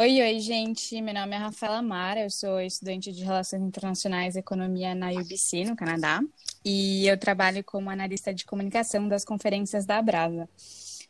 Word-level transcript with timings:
Oi, 0.00 0.22
oi, 0.22 0.38
gente. 0.38 1.02
Meu 1.02 1.12
nome 1.12 1.34
é 1.34 1.38
Rafaela 1.38 1.82
Mara, 1.82 2.20
eu 2.20 2.30
sou 2.30 2.60
estudante 2.60 3.10
de 3.10 3.24
Relações 3.24 3.60
Internacionais 3.60 4.36
e 4.36 4.38
Economia 4.38 4.94
na 4.94 5.10
UBC, 5.10 5.64
no 5.64 5.74
Canadá, 5.74 6.20
e 6.64 7.04
eu 7.08 7.18
trabalho 7.18 7.64
como 7.64 7.90
analista 7.90 8.32
de 8.32 8.44
comunicação 8.44 9.08
das 9.08 9.24
conferências 9.24 9.84
da 9.84 9.98
Abrasa. 9.98 10.48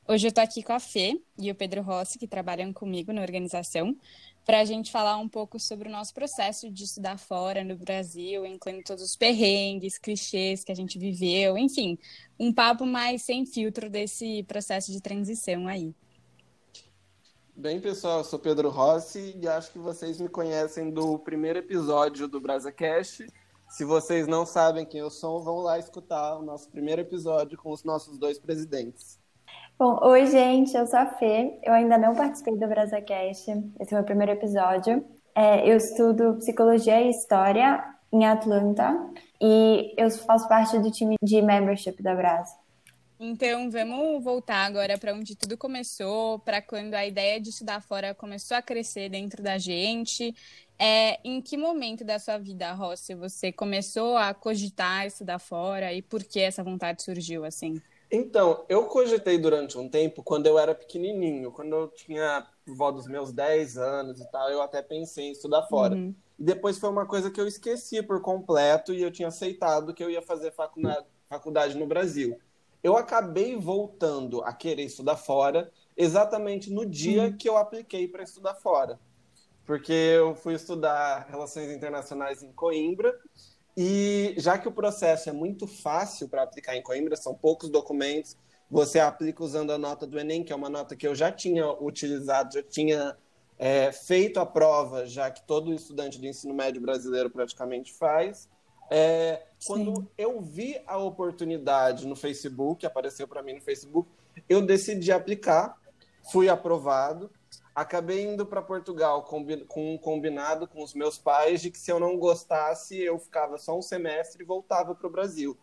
Hoje 0.09 0.27
eu 0.27 0.31
estou 0.31 0.43
aqui 0.43 0.63
com 0.63 0.73
a 0.73 0.81
Fê 0.81 1.21
e 1.39 1.51
o 1.51 1.55
Pedro 1.55 1.83
Rossi, 1.83 2.19
que 2.19 2.27
trabalham 2.27 2.73
comigo 2.73 3.13
na 3.13 3.21
organização, 3.21 3.95
para 4.47 4.61
a 4.61 4.65
gente 4.65 4.91
falar 4.91 5.19
um 5.19 5.29
pouco 5.29 5.61
sobre 5.61 5.87
o 5.87 5.93
nosso 5.93 6.15
processo 6.15 6.71
de 6.71 6.85
estudar 6.85 7.19
fora 7.19 7.63
no 7.63 7.77
Brasil, 7.77 8.47
incluindo 8.47 8.85
todos 8.85 9.05
os 9.05 9.17
perrengues, 9.17 9.99
clichês 9.99 10.65
que 10.65 10.73
a 10.73 10.75
gente 10.75 10.99
viveu, 10.99 11.59
enfim, 11.59 11.99
um 12.41 12.51
papo 12.51 12.87
mais 12.87 13.21
sem 13.21 13.45
filtro 13.45 13.91
desse 13.91 14.45
processo 14.45 14.91
de 14.91 15.03
transição 15.03 15.69
aí. 15.69 15.95
Bem, 17.61 17.81
pessoal, 17.81 18.19
eu 18.19 18.25
sou 18.25 18.39
Pedro 18.39 18.69
Rossi 18.71 19.37
e 19.37 19.49
acho 19.49 19.73
que 19.73 19.81
vocês 19.81 20.21
me 20.21 20.29
conhecem 20.29 20.93
do 20.93 21.19
primeiro 21.19 21.59
episódio 21.59 22.29
do 22.29 22.41
BrasaCast. 22.41 23.27
Se 23.69 23.85
vocês 23.85 24.29
não 24.29 24.47
sabem 24.47 24.87
quem 24.87 25.01
eu 25.01 25.11
sou, 25.11 25.43
vão 25.43 25.57
lá 25.57 25.77
escutar 25.77 26.37
o 26.37 26.43
nosso 26.43 26.71
primeiro 26.71 27.01
episódio 27.01 27.59
com 27.59 27.73
os 27.73 27.83
nossos 27.83 28.17
dois 28.17 28.39
presidentes. 28.39 29.19
Bom, 29.77 29.99
oi, 30.05 30.27
gente, 30.27 30.77
eu 30.77 30.87
sou 30.87 31.01
a 31.01 31.07
Fê. 31.07 31.59
Eu 31.65 31.73
ainda 31.73 31.99
não 31.99 32.15
participei 32.15 32.57
do 32.57 32.69
BrasaCast, 32.69 33.51
esse 33.81 33.93
é 33.93 33.93
o 33.93 33.95
meu 33.95 34.05
primeiro 34.05 34.31
episódio. 34.31 35.05
É, 35.35 35.69
eu 35.69 35.79
estudo 35.79 36.37
Psicologia 36.37 37.03
e 37.03 37.11
História 37.11 37.85
em 38.13 38.25
Atlanta 38.25 38.97
e 39.43 39.95
eu 39.99 40.09
faço 40.13 40.47
parte 40.49 40.79
do 40.79 40.93
time 40.93 41.17
de 41.21 41.43
membership 41.43 42.01
da 42.05 42.15
Brasa. 42.15 42.55
Então, 43.21 43.69
vamos 43.69 44.23
voltar 44.23 44.65
agora 44.65 44.97
para 44.97 45.13
onde 45.13 45.35
tudo 45.35 45.59
começou, 45.59 46.39
para 46.39 46.63
quando 46.63 46.95
a 46.95 47.05
ideia 47.05 47.41
de 47.41 47.49
estudar 47.49 47.83
fora 47.83 48.15
começou 48.15 48.57
a 48.57 48.63
crescer 48.63 49.09
dentro 49.09 49.43
da 49.43 49.59
gente. 49.59 50.33
É, 50.79 51.19
em 51.25 51.43
que 51.43 51.57
momento 51.57 52.05
da 52.05 52.21
sua 52.21 52.39
vida, 52.39 52.73
Rossi, 52.73 53.17
você 53.17 53.51
começou 53.51 54.17
a 54.17 54.33
cogitar 54.33 55.05
estudar 55.05 55.41
fora 55.41 55.93
e 55.93 56.01
por 56.01 56.23
que 56.23 56.39
essa 56.39 56.63
vontade 56.63 57.03
surgiu 57.03 57.45
assim? 57.45 57.83
Então, 58.09 58.65
eu 58.69 58.85
cogitei 58.85 59.37
durante 59.37 59.77
um 59.77 59.89
tempo 59.89 60.23
quando 60.23 60.47
eu 60.47 60.57
era 60.57 60.73
pequenininho, 60.73 61.51
quando 61.51 61.75
eu 61.75 61.89
tinha 61.89 62.47
por 62.65 62.77
volta 62.77 62.99
dos 62.99 63.09
meus 63.09 63.33
10 63.33 63.77
anos 63.77 64.21
e 64.21 64.31
tal, 64.31 64.49
eu 64.49 64.63
até 64.63 64.81
pensei 64.81 65.27
em 65.27 65.33
estudar 65.33 65.65
fora. 65.65 65.97
Uhum. 65.97 66.15
E 66.39 66.45
depois 66.45 66.79
foi 66.79 66.89
uma 66.89 67.05
coisa 67.05 67.33
que 67.33 67.41
eu 67.41 67.49
esqueci 67.49 68.01
por 68.01 68.23
completo 68.23 68.95
e 68.95 69.03
eu 69.03 69.11
tinha 69.11 69.27
aceitado 69.27 69.93
que 69.93 70.05
eu 70.05 70.09
ia 70.09 70.23
fazer 70.23 70.53
faculdade, 70.53 71.05
faculdade 71.29 71.77
no 71.77 71.87
Brasil 71.87 72.39
eu 72.83 72.97
acabei 72.97 73.57
voltando 73.57 74.43
a 74.43 74.53
querer 74.53 74.85
estudar 74.85 75.17
fora 75.17 75.71
exatamente 75.97 76.71
no 76.71 76.87
dia 76.87 77.25
uhum. 77.25 77.37
que 77.37 77.49
eu 77.49 77.57
apliquei 77.57 78.07
para 78.07 78.23
estudar 78.23 78.55
fora. 78.55 78.99
Porque 79.65 79.93
eu 79.93 80.35
fui 80.35 80.55
estudar 80.55 81.27
Relações 81.29 81.71
Internacionais 81.71 82.43
em 82.43 82.53
Coimbra, 82.53 83.15
e 83.77 84.35
já 84.39 84.59
que 84.59 84.67
o 84.67 84.73
processo 84.73 85.29
é 85.29 85.33
muito 85.33 85.67
fácil 85.67 86.29
para 86.29 86.43
aplicar 86.43 86.75
em 86.75 86.83
Coimbra, 86.83 87.17
são 87.17 87.35
poucos 87.35 87.69
documentos, 87.69 88.37
você 88.71 88.99
aplica 88.99 89.43
usando 89.43 89.71
a 89.71 89.79
nota 89.79 90.07
do 90.07 90.19
Enem, 90.19 90.43
que 90.43 90.53
é 90.53 90.57
uma 90.57 90.69
nota 90.69 90.97
que 90.97 91.07
eu 91.07 91.15
já 91.15 91.31
tinha 91.31 91.71
utilizado, 91.81 92.55
já 92.55 92.63
tinha 92.63 93.17
é, 93.59 93.93
feito 93.93 94.41
a 94.41 94.47
prova, 94.47 95.07
já 95.07 95.31
que 95.31 95.47
todo 95.47 95.73
estudante 95.73 96.21
de 96.21 96.29
ensino 96.29 96.55
médio 96.55 96.81
brasileiro 96.81 97.31
praticamente 97.31 97.93
faz. 97.95 98.49
É, 98.91 99.47
quando 99.67 100.09
eu 100.17 100.41
vi 100.41 100.81
a 100.87 100.97
oportunidade 100.97 102.07
no 102.07 102.17
Facebook, 102.17 102.87
apareceu 102.87 103.29
para 103.29 103.43
mim 103.43 103.55
no 103.55 103.61
Facebook, 103.61 104.09
eu 104.49 104.63
decidi 104.63 105.13
aplicar, 105.13 105.77
fui 106.31 106.49
aprovado, 106.49 107.31
acabei 107.75 108.25
indo 108.25 108.47
para 108.47 108.63
Portugal 108.63 109.23
com 109.23 109.45
um 109.77 109.99
combinado 109.99 110.67
com 110.67 110.83
os 110.83 110.95
meus 110.95 111.19
pais 111.19 111.61
de 111.61 111.71
que 111.71 111.79
se 111.79 111.91
eu 111.91 112.01
não 112.01 112.17
gostasse, 112.19 112.99
eu 112.99 113.19
ficava 113.19 113.59
só 113.59 113.77
um 113.77 113.83
semestre 113.83 114.43
e 114.43 114.47
voltava 114.47 114.95
para 114.95 115.07
o 115.07 115.11
Brasil. 115.11 115.57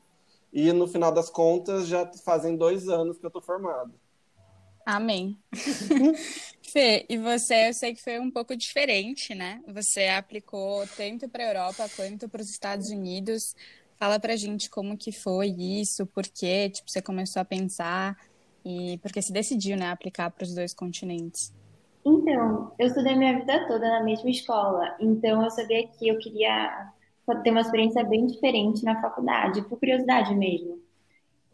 E 0.53 0.71
no 0.71 0.87
final 0.87 1.11
das 1.11 1.29
contas, 1.29 1.87
já 1.87 2.09
fazem 2.23 2.55
dois 2.55 2.87
anos 2.87 3.17
que 3.17 3.25
eu 3.25 3.29
estou 3.29 3.41
formado. 3.41 3.93
Amém. 4.85 5.37
Fê, 6.71 7.05
e 7.09 7.17
você, 7.17 7.69
eu 7.69 7.73
sei 7.73 7.95
que 7.95 8.03
foi 8.03 8.19
um 8.19 8.29
pouco 8.29 8.55
diferente, 8.55 9.33
né? 9.33 9.61
Você 9.67 10.07
aplicou 10.07 10.85
tanto 10.95 11.27
para 11.27 11.43
a 11.43 11.47
Europa 11.47 11.89
quanto 11.95 12.29
para 12.29 12.41
os 12.41 12.49
Estados 12.49 12.89
Unidos. 12.89 13.55
Fala 13.97 14.19
pra 14.19 14.35
gente 14.35 14.69
como 14.69 14.97
que 14.97 15.11
foi 15.11 15.47
isso, 15.47 16.05
por 16.05 16.23
que 16.27 16.69
tipo, 16.69 16.89
você 16.89 17.01
começou 17.01 17.41
a 17.41 17.45
pensar 17.45 18.15
e 18.63 18.97
por 18.97 19.11
que 19.11 19.21
se 19.21 19.31
decidiu, 19.31 19.77
né, 19.77 19.89
aplicar 19.89 20.29
para 20.31 20.43
os 20.43 20.53
dois 20.53 20.73
continentes. 20.73 21.53
Então, 22.05 22.71
eu 22.77 22.87
estudei 22.87 23.15
minha 23.15 23.39
vida 23.39 23.67
toda 23.67 23.87
na 23.87 24.03
mesma 24.03 24.29
escola, 24.29 24.95
então 24.99 25.43
eu 25.43 25.49
sabia 25.49 25.87
que 25.87 26.07
eu 26.07 26.17
queria 26.17 26.91
ter 27.43 27.51
uma 27.51 27.61
experiência 27.61 28.03
bem 28.03 28.27
diferente 28.27 28.83
na 28.83 29.01
faculdade, 29.01 29.61
por 29.63 29.79
curiosidade 29.79 30.35
mesmo. 30.35 30.74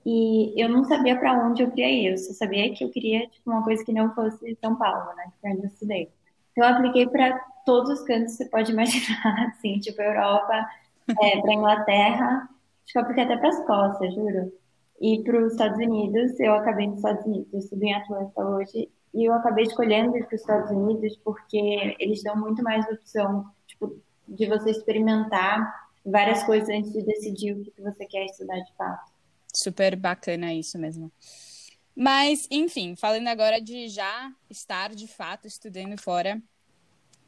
E 0.05 0.53
eu 0.61 0.67
não 0.67 0.83
sabia 0.83 1.17
para 1.17 1.33
onde 1.45 1.61
eu 1.61 1.69
queria 1.69 1.89
ir, 1.89 2.11
eu 2.11 2.17
só 2.17 2.33
sabia 2.33 2.73
que 2.73 2.83
eu 2.83 2.89
queria 2.89 3.27
tipo, 3.27 3.49
uma 3.49 3.63
coisa 3.63 3.83
que 3.85 3.93
não 3.93 4.13
fosse 4.15 4.57
São 4.59 4.75
Paulo, 4.75 5.15
né? 5.15 5.31
Que 5.39 5.47
eu 5.47 5.51
ainda 5.51 5.67
estudei. 5.67 6.09
Então 6.51 6.67
eu 6.67 6.75
apliquei 6.75 7.07
para 7.07 7.37
todos 7.65 7.91
os 7.91 8.05
cantos 8.05 8.31
que 8.31 8.43
você 8.43 8.49
pode 8.49 8.71
imaginar, 8.73 9.49
assim, 9.49 9.79
tipo 9.79 10.01
Europa, 10.01 10.67
é, 11.21 11.41
para 11.41 11.53
Inglaterra, 11.53 12.49
acho 12.83 12.93
que 12.93 12.97
eu 12.97 13.01
apliquei 13.01 13.23
até 13.23 13.37
para 13.37 13.49
Escócia, 13.49 14.11
juro. 14.11 14.51
E 14.99 15.23
para 15.23 15.43
os 15.43 15.53
Estados 15.53 15.77
Unidos, 15.77 16.39
eu 16.39 16.53
acabei 16.53 16.87
nos 16.87 16.97
Estados 16.97 17.25
Unidos, 17.25 17.53
eu 17.53 17.59
estudo 17.59 17.83
em 17.83 17.93
Atlanta 17.93 18.45
hoje, 18.45 18.89
e 19.13 19.25
eu 19.25 19.33
acabei 19.33 19.65
escolhendo 19.65 20.15
ir 20.15 20.25
para 20.25 20.35
os 20.35 20.41
Estados 20.41 20.71
Unidos 20.71 21.17
porque 21.23 21.95
eles 21.99 22.23
dão 22.23 22.35
muito 22.35 22.63
mais 22.63 22.85
opção, 22.85 23.45
tipo, 23.67 23.95
de 24.27 24.47
você 24.47 24.71
experimentar 24.71 25.89
várias 26.05 26.43
coisas 26.43 26.69
antes 26.69 26.93
de 26.93 27.03
decidir 27.03 27.53
o 27.53 27.63
que 27.63 27.81
você 27.81 28.05
quer 28.05 28.25
estudar 28.25 28.59
de 28.59 28.73
fato. 28.75 29.10
Super 29.53 29.95
bacana 29.95 30.53
isso 30.53 30.77
mesmo. 30.77 31.11
Mas, 31.95 32.47
enfim, 32.49 32.95
falando 32.95 33.27
agora 33.27 33.59
de 33.59 33.89
já 33.89 34.33
estar 34.49 34.95
de 34.95 35.07
fato 35.07 35.47
estudando 35.47 36.01
fora, 36.01 36.41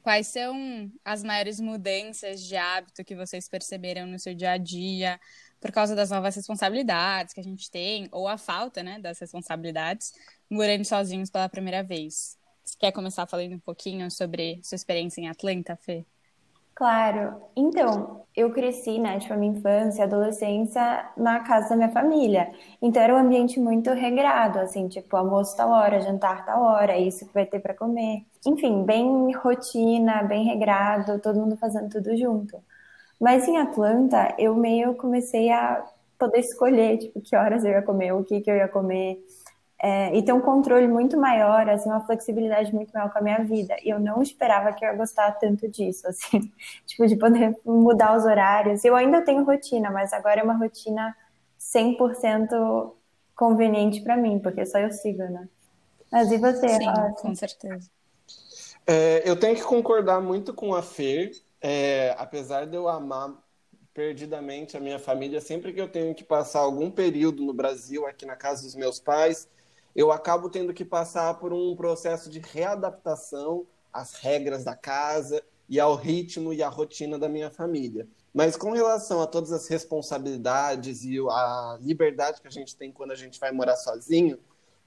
quais 0.02 0.28
são 0.28 0.92
as 1.04 1.24
maiores 1.24 1.60
mudanças 1.60 2.42
de 2.44 2.56
hábito 2.56 3.04
que 3.04 3.16
vocês 3.16 3.48
perceberam 3.48 4.06
no 4.06 4.20
seu 4.20 4.34
dia 4.34 4.52
a 4.52 4.58
dia 4.58 5.20
por 5.60 5.72
causa 5.72 5.96
das 5.96 6.10
novas 6.10 6.36
responsabilidades 6.36 7.34
que 7.34 7.40
a 7.40 7.44
gente 7.44 7.72
tem, 7.72 8.08
ou 8.12 8.28
a 8.28 8.38
falta 8.38 8.84
né, 8.84 9.00
das 9.00 9.20
responsabilidades, 9.20 10.14
morando 10.50 10.84
sozinhos 10.84 11.30
pela 11.30 11.48
primeira 11.48 11.82
vez? 11.82 12.38
Você 12.64 12.76
quer 12.78 12.92
começar 12.92 13.26
falando 13.28 13.54
um 13.56 13.60
pouquinho 13.60 14.10
sobre 14.12 14.60
sua 14.64 14.76
experiência 14.76 15.22
em 15.22 15.30
Atlanta, 15.30 15.78
Fê? 15.78 16.06
Claro. 16.76 17.36
Então, 17.56 18.26
eu 18.36 18.52
cresci, 18.52 18.98
né, 19.00 19.20
tipo, 19.20 19.34
a 19.34 19.38
minha 19.38 19.54
infância, 19.54 20.04
adolescência 20.06 21.08
na 21.16 21.40
casa 21.42 21.70
da 21.70 21.76
minha 21.76 21.90
família. 21.92 22.52
Então, 22.82 23.02
era 23.02 23.14
um 23.14 23.18
ambiente 23.18 23.60
muito 23.60 23.92
regrado, 23.92 24.60
assim, 24.60 24.88
tipo, 24.88 25.16
almoço 25.16 25.56
tal 25.56 25.70
hora, 25.70 26.02
jantar 26.02 26.44
tal 26.46 26.64
hora, 26.64 26.94
é 26.94 27.00
isso 27.02 27.28
que 27.28 27.34
vai 27.34 27.46
ter 27.46 27.60
para 27.60 27.76
comer. 27.76 28.26
Enfim, 28.46 28.84
bem 28.84 29.32
rotina, 29.36 30.24
bem 30.24 30.46
regrado, 30.46 31.20
todo 31.20 31.40
mundo 31.40 31.56
fazendo 31.58 31.90
tudo 31.90 32.18
junto. 32.18 32.58
Mas 33.20 33.48
em 33.48 33.58
Atlanta, 33.58 34.36
eu 34.40 34.56
meio 34.56 34.96
comecei 34.96 35.52
a 35.52 35.84
poder 36.20 36.40
escolher, 36.40 36.98
tipo, 37.00 37.22
que 37.22 37.36
horas 37.36 37.64
eu 37.66 37.72
ia 37.72 37.82
comer, 37.84 38.14
o 38.14 38.24
que 38.24 38.42
que 38.42 38.52
eu 38.52 38.56
ia 38.58 38.68
comer 38.68 39.20
é, 39.86 40.16
e 40.16 40.24
ter 40.24 40.32
um 40.32 40.40
controle 40.40 40.88
muito 40.88 41.18
maior, 41.18 41.68
assim, 41.68 41.90
uma 41.90 42.00
flexibilidade 42.00 42.74
muito 42.74 42.94
maior 42.94 43.12
com 43.12 43.20
a 43.20 43.22
minha 43.22 43.44
vida. 43.44 43.76
E 43.84 43.90
eu 43.90 44.00
não 44.00 44.22
esperava 44.22 44.72
que 44.72 44.86
eu 44.86 44.90
ia 44.90 44.96
gostar 44.96 45.34
tanto 45.34 45.68
disso, 45.68 46.08
assim, 46.08 46.50
tipo, 46.88 47.06
de 47.06 47.18
poder 47.18 47.54
mudar 47.66 48.16
os 48.16 48.24
horários. 48.24 48.86
Eu 48.86 48.96
ainda 48.96 49.22
tenho 49.22 49.44
rotina, 49.44 49.92
mas 49.92 50.14
agora 50.14 50.40
é 50.40 50.44
uma 50.44 50.58
rotina 50.58 51.14
100% 51.60 52.94
conveniente 53.36 54.00
para 54.00 54.16
mim, 54.16 54.40
porque 54.40 54.66
só 54.66 54.80
eu 54.80 54.90
sigo, 54.90 55.24
né? 55.24 55.50
Mas 56.10 56.32
e 56.32 56.38
você? 56.38 56.70
Sim, 56.70 56.86
com 57.18 57.36
certeza. 57.36 57.90
É, 58.88 59.30
eu 59.30 59.38
tenho 59.38 59.56
que 59.56 59.64
concordar 59.64 60.22
muito 60.22 60.54
com 60.54 60.74
a 60.74 60.82
Fer, 60.82 61.32
é, 61.60 62.16
apesar 62.18 62.68
de 62.68 62.78
eu 62.78 62.88
amar 62.88 63.34
perdidamente 63.94 64.78
a 64.78 64.80
minha 64.80 64.98
família, 64.98 65.42
sempre 65.42 65.74
que 65.74 65.82
eu 65.82 65.90
tenho 65.90 66.16
que 66.16 66.24
passar 66.24 66.60
algum 66.60 66.90
período 66.90 67.44
no 67.44 67.54
Brasil, 67.54 68.08
aqui 68.08 68.26
na 68.26 68.38
casa 68.38 68.64
dos 68.64 68.76
meus 68.76 68.98
pais, 68.98 69.50
eu 69.96 70.12
acabo 70.12 70.50
tendo 70.50 70.74
que 70.74 70.84
passar 70.84 71.40
por 71.40 71.54
um 71.54 71.76
processo 71.76 72.30
de 72.30 72.40
readaptação 72.40 73.66
às 73.92 74.16
regras 74.16 74.64
da 74.64 74.76
casa 74.76 75.44
e 75.70 75.80
ao 75.80 75.96
ritmo 75.96 76.54
e 76.54 76.64
à 76.64 76.70
rotina 76.70 77.18
da 77.18 77.30
minha 77.30 77.52
família. 77.52 78.08
Mas 78.34 78.58
com 78.58 78.72
relação 78.72 79.22
a 79.22 79.28
todas 79.28 79.52
as 79.52 79.68
responsabilidades 79.68 81.04
e 81.04 81.20
a 81.20 81.78
liberdade 81.80 82.42
que 82.42 82.48
a 82.48 82.52
gente 82.52 82.76
tem 82.76 82.92
quando 82.92 83.12
a 83.12 83.16
gente 83.16 83.40
vai 83.40 83.52
morar 83.52 83.76
sozinho, 83.76 84.40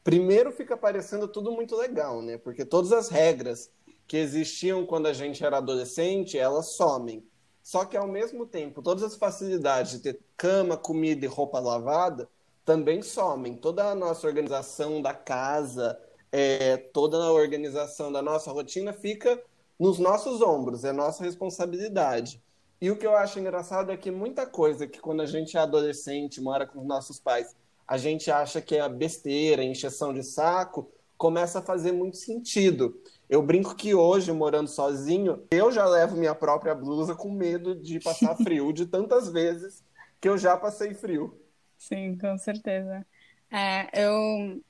primeiro 0.03 0.51
fica 0.51 0.77
parecendo 0.77 1.29
tudo 1.29 1.53
muito 1.53 1.77
legal, 1.77 2.21
né? 2.21 2.37
Porque 2.39 2.65
todas 2.65 2.93
as 2.93 3.09
regras 3.09 3.71
que 4.09 4.17
existiam 4.17 4.85
quando 4.85 5.07
a 5.07 5.13
gente 5.13 5.45
era 5.45 5.59
adolescente, 5.59 6.37
elas 6.37 6.71
somem. 6.71 7.25
Só 7.63 7.85
que 7.85 7.97
ao 7.97 8.07
mesmo 8.07 8.47
tempo, 8.47 8.83
todas 8.83 9.03
as 9.03 9.17
facilidades 9.17 9.93
de 9.93 9.99
ter 10.01 10.21
cama, 10.37 10.77
comida 10.77 11.25
e 11.25 11.29
roupa 11.29 11.59
lavada 11.59 12.29
também 12.67 13.01
somem. 13.01 13.55
Toda 13.55 13.85
a 13.85 13.95
nossa 13.95 14.27
organização 14.27 15.01
da 15.01 15.15
casa, 15.15 15.99
é, 16.33 16.77
toda 16.77 17.17
a 17.17 17.33
organização 17.33 18.11
da 18.11 18.21
nossa 18.21 18.51
rotina 18.51 18.93
fica 18.93 19.41
nos 19.79 19.99
nossos 19.99 20.43
ombros, 20.43 20.85
é 20.85 20.93
nossa 20.93 21.25
responsabilidade. 21.25 22.43
E 22.81 22.91
o 22.91 22.97
que 22.97 23.07
eu 23.07 23.17
acho 23.17 23.39
engraçado 23.39 23.91
é 23.91 23.97
que 23.97 24.11
muita 24.11 24.45
coisa 24.47 24.87
que 24.87 25.01
quando 25.01 25.23
a 25.23 25.27
gente 25.27 25.57
é 25.57 25.61
adolescente, 25.61 26.41
mora 26.41 26.67
com 26.67 26.81
os 26.81 26.87
nossos 26.87 27.21
pais, 27.21 27.55
a 27.87 27.97
gente 27.97 28.31
acha 28.31 28.61
que 28.61 28.75
é 28.75 28.87
besteira, 28.89 29.63
encheção 29.63 30.13
de 30.13 30.25
saco, 30.25 30.91
começa 31.17 31.61
a 31.61 31.63
fazer 31.63 31.93
muito 31.93 32.17
sentido. 32.17 33.01
Eu 33.31 33.43
brinco 33.43 33.77
que 33.77 33.95
hoje, 33.95 34.33
morando 34.33 34.69
sozinho, 34.69 35.43
eu 35.51 35.71
já 35.71 35.87
levo 35.87 36.17
minha 36.17 36.35
própria 36.35 36.75
blusa 36.75 37.15
com 37.15 37.31
medo 37.31 37.77
de 37.77 38.01
passar 38.01 38.35
frio, 38.43 38.73
de 38.73 38.87
tantas 38.87 39.31
vezes 39.31 39.85
que 40.21 40.29
eu 40.29 40.37
já 40.37 40.57
passei 40.57 40.93
frio. 40.93 41.46
Sim, 41.77 42.17
com 42.19 42.37
certeza. 42.39 43.07
É, 43.51 44.03
eu 44.03 44.63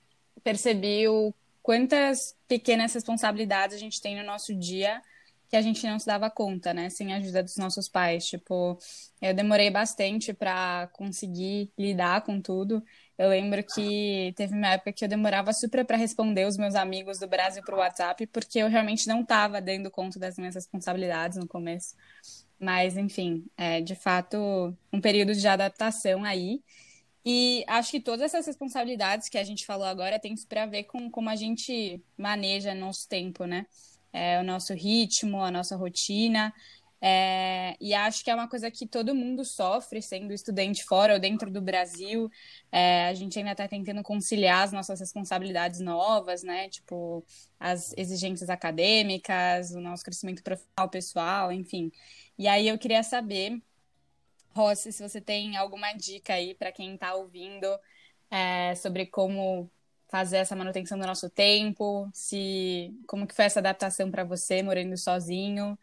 percebi 0.43 1.09
o 1.09 1.33
quantas 1.63 2.37
pequenas 2.47 2.95
responsabilidades 2.95 3.75
a 3.75 3.79
gente 3.79 4.01
tem 4.01 4.17
no 4.17 4.25
nosso 4.25 4.55
dia 4.55 5.03
que 5.49 5.57
a 5.57 5.63
gente 5.63 5.87
não 5.87 5.99
se 5.99 6.07
dava 6.07 6.29
conta, 6.31 6.75
né? 6.75 6.91
Sem 6.91 7.13
a 7.13 7.19
ajuda 7.19 7.43
dos 7.43 7.57
nossos 7.57 7.89
pais. 7.89 8.27
Tipo, 8.27 8.79
eu 9.23 9.33
demorei 9.33 9.71
bastante 9.71 10.33
para 10.33 10.89
conseguir 10.93 11.71
lidar 11.79 12.23
com 12.23 12.41
tudo. 12.41 12.83
Eu 13.17 13.29
lembro 13.29 13.63
que 13.65 14.33
teve 14.37 14.55
uma 14.55 14.69
época 14.73 14.93
que 14.93 15.05
eu 15.05 15.09
demorava 15.09 15.53
super 15.53 15.85
para 15.85 15.97
responder 15.97 16.47
os 16.47 16.57
meus 16.57 16.75
amigos 16.75 17.19
do 17.19 17.29
Brasil 17.29 17.63
pro 17.63 17.77
WhatsApp, 17.77 18.27
porque 18.27 18.59
eu 18.59 18.69
realmente 18.69 19.07
não 19.07 19.21
estava 19.23 19.61
dando 19.61 19.91
conta 19.91 20.19
das 20.19 20.37
minhas 20.37 20.55
responsabilidades 20.55 21.39
no 21.39 21.47
começo. 21.47 21.95
Mas, 22.59 22.97
enfim, 22.97 23.45
é 23.57 23.81
de 23.81 23.95
fato 23.95 24.37
um 24.93 25.01
período 25.01 25.35
de 25.35 25.47
adaptação 25.47 26.25
aí. 26.25 26.61
E 27.29 27.65
acho 27.67 27.91
que 27.91 28.01
todas 28.01 28.23
essas 28.23 28.47
responsabilidades 28.47 29.29
que 29.29 29.37
a 29.37 29.43
gente 29.43 29.67
falou 29.67 29.85
agora 29.85 30.17
tem 30.17 30.37
super 30.37 30.59
a 30.59 30.67
ver 30.67 30.85
com 30.85 31.11
como 31.11 31.29
a 31.29 31.35
gente 31.35 32.01
maneja 32.17 32.73
nosso 32.73 33.09
tempo, 33.09 33.45
né? 33.47 33.67
É, 34.13 34.39
o 34.41 34.45
nosso 34.45 34.73
ritmo, 34.73 35.43
a 35.43 35.51
nossa 35.51 35.75
rotina. 35.75 36.55
É, 37.01 37.77
e 37.81 37.93
acho 37.95 38.23
que 38.25 38.31
é 38.31 38.35
uma 38.35 38.49
coisa 38.49 38.71
que 38.71 38.87
todo 38.87 39.15
mundo 39.15 39.45
sofre, 39.45 40.01
sendo 40.01 40.33
estudante 40.33 40.85
fora 40.85 41.15
ou 41.15 41.19
dentro 41.19 41.51
do 41.51 41.61
Brasil. 41.61 42.31
É, 42.71 43.09
a 43.09 43.15
gente 43.15 43.37
ainda 43.39 43.53
está 43.53 43.67
tentando 43.67 44.05
conciliar 44.05 44.63
as 44.63 44.73
nossas 44.73 45.01
responsabilidades 45.01 45.81
novas, 45.81 46.45
né? 46.45 46.69
Tipo, 46.69 47.25
as 47.59 47.93
exigências 47.97 48.49
acadêmicas, 48.49 49.73
o 49.73 49.81
nosso 49.81 50.05
crescimento 50.05 50.45
profissional, 50.45 50.89
pessoal, 50.89 51.53
enfim. 51.53 51.91
E 52.39 52.47
aí 52.47 52.69
eu 52.69 52.79
queria 52.79 53.03
saber, 53.03 53.61
Rossi, 54.57 54.91
se 54.91 55.07
você 55.07 55.21
tem 55.21 55.57
alguma 55.57 55.93
dica 55.93 56.33
aí 56.33 56.55
para 56.55 56.73
quem 56.73 56.95
está 56.95 57.15
ouvindo 57.15 57.67
é, 58.31 58.75
sobre 58.75 59.05
como 59.05 59.71
fazer 60.09 60.39
essa 60.39 60.57
manutenção 60.57 60.99
do 60.99 61.07
nosso 61.07 61.29
tempo, 61.29 62.09
se 62.15 62.95
como 63.07 63.27
que 63.27 63.35
foi 63.35 63.45
essa 63.45 63.61
adaptação 63.61 64.11
para 64.11 64.25
você 64.25 64.63
morando 64.63 64.97
sozinho. 64.97 65.79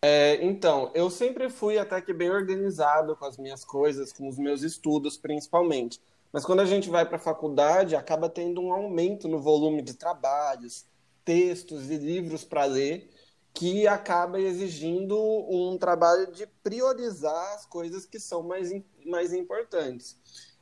É, 0.00 0.38
então, 0.44 0.92
eu 0.94 1.10
sempre 1.10 1.50
fui 1.50 1.76
até 1.76 2.00
que 2.00 2.12
bem 2.12 2.30
organizado 2.30 3.16
com 3.16 3.24
as 3.24 3.36
minhas 3.36 3.64
coisas, 3.64 4.12
com 4.12 4.28
os 4.28 4.38
meus 4.38 4.62
estudos 4.62 5.16
principalmente. 5.16 6.00
Mas 6.32 6.44
quando 6.44 6.60
a 6.60 6.66
gente 6.66 6.88
vai 6.88 7.04
para 7.04 7.16
a 7.16 7.20
faculdade, 7.20 7.96
acaba 7.96 8.28
tendo 8.28 8.60
um 8.60 8.72
aumento 8.72 9.26
no 9.26 9.40
volume 9.40 9.82
de 9.82 9.94
trabalhos, 9.94 10.84
textos 11.24 11.90
e 11.90 11.96
livros 11.96 12.44
para 12.44 12.64
ler, 12.64 13.10
que 13.58 13.88
acaba 13.88 14.40
exigindo 14.40 15.18
um 15.50 15.76
trabalho 15.76 16.30
de 16.30 16.46
priorizar 16.62 17.56
as 17.56 17.66
coisas 17.66 18.06
que 18.06 18.20
são 18.20 18.40
mais, 18.40 18.72
mais 19.04 19.32
importantes. 19.32 20.16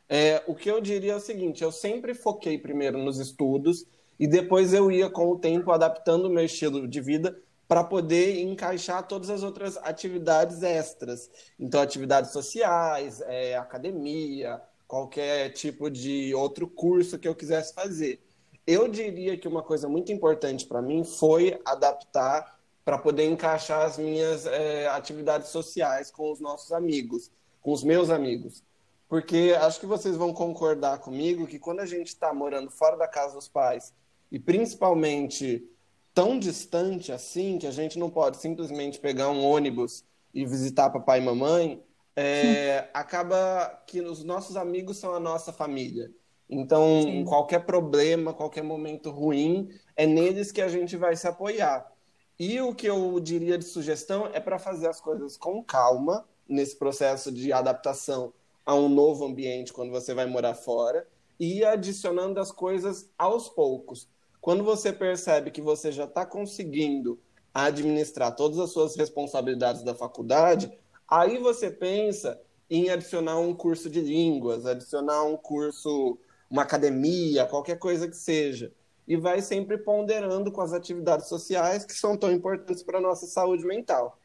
É, 0.08 0.42
o 0.46 0.54
que 0.54 0.70
eu 0.70 0.80
diria 0.80 1.12
é 1.12 1.16
o 1.16 1.20
seguinte: 1.20 1.62
eu 1.62 1.70
sempre 1.70 2.14
foquei 2.14 2.56
primeiro 2.56 2.96
nos 2.96 3.18
estudos 3.18 3.84
e 4.18 4.26
depois 4.26 4.72
eu 4.72 4.90
ia, 4.90 5.10
com 5.10 5.30
o 5.30 5.38
tempo, 5.38 5.70
adaptando 5.72 6.24
o 6.24 6.30
meu 6.30 6.46
estilo 6.46 6.88
de 6.88 7.02
vida 7.02 7.38
para 7.68 7.84
poder 7.84 8.40
encaixar 8.40 9.06
todas 9.06 9.28
as 9.28 9.42
outras 9.42 9.76
atividades 9.76 10.62
extras. 10.62 11.30
Então, 11.60 11.82
atividades 11.82 12.30
sociais, 12.30 13.20
é, 13.26 13.58
academia, 13.58 14.58
qualquer 14.88 15.50
tipo 15.50 15.90
de 15.90 16.34
outro 16.34 16.66
curso 16.66 17.18
que 17.18 17.28
eu 17.28 17.34
quisesse 17.34 17.74
fazer. 17.74 18.22
Eu 18.66 18.88
diria 18.88 19.36
que 19.36 19.46
uma 19.46 19.62
coisa 19.62 19.86
muito 19.86 20.10
importante 20.10 20.64
para 20.64 20.80
mim 20.80 21.04
foi 21.04 21.60
adaptar 21.62 22.55
para 22.86 22.98
poder 22.98 23.24
encaixar 23.24 23.84
as 23.84 23.98
minhas 23.98 24.46
é, 24.46 24.86
atividades 24.86 25.48
sociais 25.48 26.08
com 26.08 26.30
os 26.30 26.38
nossos 26.38 26.70
amigos, 26.70 27.32
com 27.60 27.72
os 27.72 27.82
meus 27.82 28.10
amigos. 28.10 28.62
Porque 29.08 29.56
acho 29.60 29.80
que 29.80 29.86
vocês 29.86 30.16
vão 30.16 30.32
concordar 30.32 31.00
comigo 31.00 31.48
que 31.48 31.58
quando 31.58 31.80
a 31.80 31.84
gente 31.84 32.06
está 32.06 32.32
morando 32.32 32.70
fora 32.70 32.96
da 32.96 33.08
casa 33.08 33.34
dos 33.34 33.48
pais, 33.48 33.92
e 34.30 34.38
principalmente 34.38 35.68
tão 36.14 36.38
distante 36.38 37.10
assim 37.10 37.58
que 37.58 37.66
a 37.66 37.72
gente 37.72 37.98
não 37.98 38.08
pode 38.08 38.36
simplesmente 38.36 39.00
pegar 39.00 39.30
um 39.30 39.44
ônibus 39.44 40.04
e 40.32 40.46
visitar 40.46 40.88
papai 40.88 41.18
e 41.18 41.24
mamãe, 41.24 41.82
é, 42.14 42.88
acaba 42.94 43.82
que 43.84 44.00
os 44.00 44.22
nossos 44.22 44.56
amigos 44.56 44.98
são 44.98 45.12
a 45.12 45.18
nossa 45.18 45.52
família. 45.52 46.08
Então, 46.48 47.02
Sim. 47.02 47.24
qualquer 47.24 47.66
problema, 47.66 48.32
qualquer 48.32 48.62
momento 48.62 49.10
ruim, 49.10 49.70
é 49.96 50.06
neles 50.06 50.52
que 50.52 50.62
a 50.62 50.68
gente 50.68 50.96
vai 50.96 51.16
se 51.16 51.26
apoiar. 51.26 51.95
E 52.38 52.60
o 52.60 52.74
que 52.74 52.86
eu 52.86 53.18
diria 53.18 53.56
de 53.56 53.64
sugestão 53.64 54.26
é 54.32 54.38
para 54.38 54.58
fazer 54.58 54.88
as 54.88 55.00
coisas 55.00 55.36
com 55.36 55.64
calma 55.64 56.26
nesse 56.46 56.76
processo 56.76 57.32
de 57.32 57.52
adaptação 57.52 58.32
a 58.64 58.74
um 58.74 58.88
novo 58.88 59.24
ambiente 59.24 59.72
quando 59.72 59.90
você 59.90 60.12
vai 60.12 60.26
morar 60.26 60.54
fora 60.54 61.06
e 61.40 61.64
adicionando 61.64 62.38
as 62.38 62.52
coisas 62.52 63.08
aos 63.16 63.48
poucos. 63.48 64.08
Quando 64.40 64.62
você 64.62 64.92
percebe 64.92 65.50
que 65.50 65.62
você 65.62 65.90
já 65.90 66.04
está 66.04 66.26
conseguindo 66.26 67.18
administrar 67.54 68.34
todas 68.36 68.58
as 68.58 68.70
suas 68.70 68.96
responsabilidades 68.96 69.82
da 69.82 69.94
faculdade, 69.94 70.70
aí 71.08 71.38
você 71.38 71.70
pensa 71.70 72.40
em 72.68 72.90
adicionar 72.90 73.38
um 73.38 73.54
curso 73.54 73.88
de 73.88 74.00
línguas, 74.00 74.66
adicionar 74.66 75.22
um 75.22 75.36
curso, 75.36 76.18
uma 76.50 76.62
academia, 76.62 77.46
qualquer 77.46 77.78
coisa 77.78 78.06
que 78.06 78.16
seja. 78.16 78.72
E 79.06 79.16
vai 79.16 79.40
sempre 79.40 79.78
ponderando 79.78 80.50
com 80.50 80.60
as 80.60 80.72
atividades 80.72 81.28
sociais 81.28 81.84
que 81.84 81.94
são 81.94 82.16
tão 82.16 82.32
importantes 82.32 82.82
para 82.82 82.98
a 82.98 83.00
nossa 83.00 83.26
saúde 83.26 83.64
mental. 83.64 84.18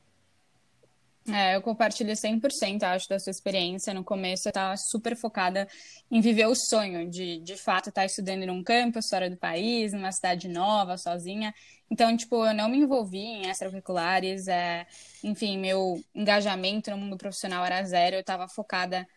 É, 1.30 1.56
eu 1.56 1.62
compartilho 1.62 2.16
100%, 2.16 2.82
acho, 2.84 3.08
da 3.08 3.20
sua 3.20 3.30
experiência. 3.30 3.94
No 3.94 4.04
começo, 4.04 4.48
eu 4.48 4.50
estava 4.50 4.76
super 4.76 5.16
focada 5.16 5.68
em 6.10 6.20
viver 6.20 6.48
o 6.48 6.56
sonho 6.56 7.08
de, 7.10 7.40
de 7.40 7.56
fato, 7.56 7.90
estar 7.90 8.06
estudando 8.06 8.46
num 8.48 8.64
campus 8.64 9.08
fora 9.08 9.30
do 9.30 9.38
país, 9.38 9.94
numa 9.94 10.12
cidade 10.12 10.48
nova, 10.48 10.98
sozinha. 10.98 11.54
Então, 11.92 12.16
tipo, 12.18 12.44
eu 12.46 12.54
não 12.56 12.70
me 12.70 12.80
envolvi 12.80 13.20
em 13.20 13.50
extracurriculares. 13.50 14.48
É, 14.48 14.88
enfim, 15.24 15.60
meu 15.60 16.04
engajamento 16.16 16.90
no 16.90 16.98
mundo 16.98 17.18
profissional 17.18 17.64
era 17.66 17.84
zero. 17.84 18.16
Eu 18.16 18.22
estava 18.22 18.48
focada 18.48 19.08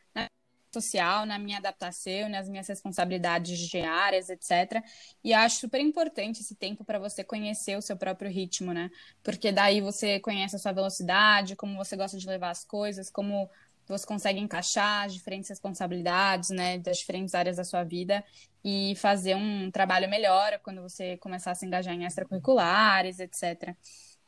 social, 0.74 1.24
na 1.24 1.38
minha 1.38 1.58
adaptação, 1.58 2.28
nas 2.28 2.48
minhas 2.48 2.68
responsabilidades 2.68 3.58
diárias, 3.58 4.28
etc. 4.28 4.82
E 5.22 5.32
acho 5.32 5.60
super 5.60 5.80
importante 5.80 6.40
esse 6.40 6.54
tempo 6.54 6.84
para 6.84 6.98
você 6.98 7.24
conhecer 7.24 7.78
o 7.78 7.82
seu 7.82 7.96
próprio 7.96 8.30
ritmo, 8.30 8.72
né? 8.72 8.90
Porque 9.22 9.50
daí 9.52 9.80
você 9.80 10.20
conhece 10.20 10.56
a 10.56 10.58
sua 10.58 10.72
velocidade, 10.72 11.56
como 11.56 11.76
você 11.76 11.96
gosta 11.96 12.18
de 12.18 12.26
levar 12.26 12.50
as 12.50 12.64
coisas, 12.64 13.08
como 13.10 13.48
você 13.86 14.06
consegue 14.06 14.40
encaixar 14.40 15.04
as 15.04 15.14
diferentes 15.14 15.50
responsabilidades, 15.50 16.50
né, 16.50 16.78
das 16.78 16.98
diferentes 16.98 17.34
áreas 17.34 17.56
da 17.56 17.64
sua 17.64 17.84
vida 17.84 18.24
e 18.64 18.94
fazer 18.96 19.36
um 19.36 19.70
trabalho 19.70 20.08
melhor 20.08 20.58
quando 20.62 20.80
você 20.80 21.18
começar 21.18 21.50
a 21.50 21.54
se 21.54 21.66
engajar 21.66 21.94
em 21.94 22.04
extracurriculares, 22.04 23.18
etc. 23.18 23.76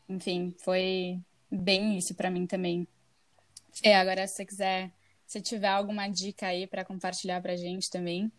Enfim, 0.08 0.54
foi 0.58 1.18
bem 1.50 1.96
isso 1.96 2.14
para 2.14 2.30
mim 2.30 2.46
também. 2.46 2.86
É, 3.82 3.96
agora 3.96 4.26
se 4.26 4.36
você 4.36 4.44
quiser 4.44 4.90
se 5.26 5.40
tiver 5.40 5.68
alguma 5.68 6.08
dica 6.08 6.46
aí 6.46 6.66
para 6.66 6.84
compartilhar 6.84 7.42
para 7.42 7.52
a 7.52 7.56
gente 7.56 7.90
também. 7.90 8.30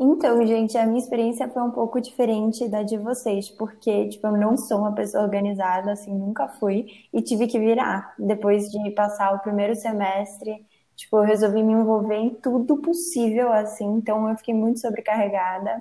Então, 0.00 0.44
gente, 0.44 0.76
a 0.76 0.84
minha 0.84 0.98
experiência 0.98 1.48
foi 1.48 1.62
um 1.62 1.70
pouco 1.70 2.00
diferente 2.00 2.68
da 2.68 2.82
de 2.82 2.98
vocês, 2.98 3.48
porque, 3.50 4.08
tipo, 4.08 4.26
eu 4.26 4.32
não 4.32 4.56
sou 4.56 4.78
uma 4.78 4.92
pessoa 4.92 5.22
organizada, 5.22 5.92
assim, 5.92 6.12
nunca 6.12 6.48
fui, 6.48 6.86
e 7.12 7.22
tive 7.22 7.46
que 7.46 7.58
virar. 7.58 8.12
Depois 8.18 8.68
de 8.68 8.90
passar 8.92 9.32
o 9.32 9.38
primeiro 9.38 9.76
semestre, 9.76 10.66
tipo, 10.96 11.18
eu 11.18 11.22
resolvi 11.22 11.62
me 11.62 11.72
envolver 11.72 12.16
em 12.16 12.30
tudo 12.30 12.78
possível, 12.78 13.52
assim, 13.52 13.86
então 13.94 14.28
eu 14.28 14.36
fiquei 14.36 14.54
muito 14.54 14.80
sobrecarregada. 14.80 15.80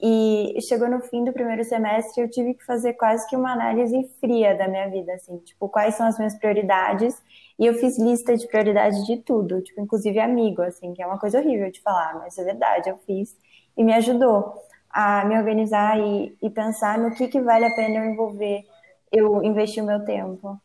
E 0.00 0.58
chegou 0.62 0.90
no 0.90 1.00
fim 1.00 1.22
do 1.24 1.32
primeiro 1.32 1.62
semestre, 1.62 2.24
eu 2.24 2.28
tive 2.28 2.54
que 2.54 2.64
fazer 2.64 2.94
quase 2.94 3.28
que 3.28 3.36
uma 3.36 3.52
análise 3.52 4.10
fria 4.18 4.56
da 4.56 4.66
minha 4.66 4.88
vida, 4.90 5.12
assim, 5.12 5.38
tipo, 5.38 5.68
quais 5.68 5.94
são 5.94 6.06
as 6.08 6.18
minhas 6.18 6.34
prioridades 6.34 7.14
e 7.62 7.66
eu 7.66 7.74
fiz 7.74 7.96
lista 7.96 8.36
de 8.36 8.44
prioridade 8.48 9.06
de 9.06 9.18
tudo, 9.18 9.62
tipo, 9.62 9.80
inclusive 9.80 10.18
amigo, 10.18 10.62
assim, 10.62 10.92
que 10.92 11.00
é 11.00 11.06
uma 11.06 11.16
coisa 11.16 11.38
horrível 11.38 11.70
de 11.70 11.80
falar, 11.80 12.18
mas 12.18 12.36
é 12.36 12.42
verdade, 12.42 12.90
eu 12.90 12.98
fiz. 13.06 13.36
E 13.76 13.84
me 13.84 13.92
ajudou 13.94 14.52
a 14.90 15.24
me 15.24 15.38
organizar 15.38 15.96
e, 15.96 16.36
e 16.42 16.50
pensar 16.50 16.98
no 16.98 17.14
que, 17.14 17.28
que 17.28 17.40
vale 17.40 17.64
a 17.66 17.72
pena 17.72 18.00
eu 18.00 18.10
envolver, 18.10 18.64
eu 19.12 19.44
investir 19.44 19.80
o 19.80 19.86
meu 19.86 20.04
tempo. 20.04 20.60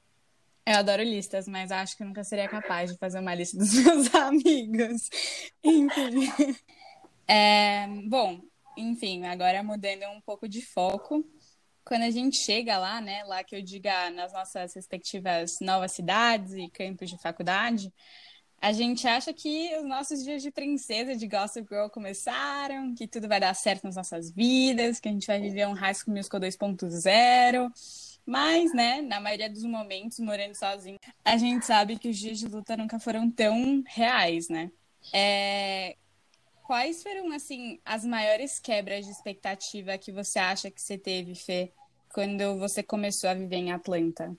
Eu 0.66 0.78
adoro 0.78 1.04
listas, 1.04 1.48
mas 1.48 1.72
acho 1.72 1.96
que 1.96 2.04
nunca 2.04 2.24
seria 2.24 2.48
capaz 2.48 2.92
de 2.92 2.98
fazer 2.98 3.20
uma 3.20 3.36
lista 3.36 3.56
dos 3.62 3.76
meus 3.76 4.16
amigos. 4.16 5.08
Enfim. 5.64 6.34
É, 7.28 7.86
bom, 8.08 8.42
enfim, 8.76 9.24
agora 9.28 9.62
mudando 9.62 10.02
um 10.16 10.22
pouco 10.22 10.50
de 10.50 10.64
foco, 10.64 11.24
quando 11.88 12.04
a 12.04 12.12
gente 12.12 12.38
chega 12.38 12.78
lá, 12.78 13.00
né, 13.00 13.24
lá 13.24 13.44
que 13.44 13.56
eu 13.56 13.62
diga 13.62 14.10
nas 14.10 14.34
nossas 14.34 14.74
respectivas 14.76 15.58
novas 15.62 15.94
cidades 15.94 16.54
e 16.54 16.70
campos 16.70 17.10
de 17.10 17.18
faculdade, 17.18 17.94
a 18.60 18.74
gente 18.74 19.08
acha 19.08 19.32
que 19.32 19.74
os 19.78 19.86
nossos 19.88 20.24
dias 20.24 20.42
de 20.42 20.52
princesa 20.52 21.16
de 21.16 21.28
Gossip 21.28 21.66
Girl 21.70 21.88
começaram, 21.88 22.94
que 22.94 23.08
tudo 23.08 23.28
vai 23.28 23.40
dar 23.40 23.54
certo 23.54 23.86
nas 23.86 23.96
nossas 23.96 24.32
vidas, 24.32 25.00
que 25.00 25.08
a 25.08 25.12
gente 25.12 25.28
vai 25.28 25.40
viver 25.40 25.66
um 25.68 25.74
High 25.74 25.94
School 25.94 26.16
Musical 26.16 26.42
2.0. 26.42 27.72
Mas, 28.26 28.74
né, 28.74 29.02
na 29.02 29.22
maioria 29.22 29.50
dos 29.50 29.64
momentos, 29.64 30.20
morando 30.20 30.56
sozinho, 30.56 31.00
a 31.24 31.38
gente 31.38 31.66
sabe 31.66 31.98
que 31.98 32.10
os 32.10 32.18
dias 32.18 32.38
de 32.38 32.48
luta 32.48 32.76
nunca 32.76 33.00
foram 33.00 33.32
tão 33.32 33.82
reais, 33.88 34.50
né? 34.50 34.70
É... 35.14 35.96
Quais 36.68 37.02
foram, 37.02 37.32
assim, 37.32 37.80
as 37.86 38.04
maiores 38.04 38.60
quebras 38.60 39.06
de 39.06 39.12
expectativa 39.12 39.98
que 39.98 40.12
você 40.12 40.38
acha 40.38 40.70
que 40.70 40.82
você 40.82 40.98
teve, 40.98 41.34
Fê, 41.34 41.74
quando 42.14 42.60
você 42.60 42.84
começou 42.84 43.30
a 43.30 43.34
viver 43.34 43.56
em 43.56 43.72
Atlanta? 43.72 44.36